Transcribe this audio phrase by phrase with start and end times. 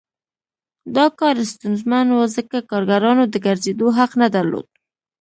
[0.95, 4.67] دا کار ستونزمن و ځکه کارګرانو د ګرځېدو حق نه درلود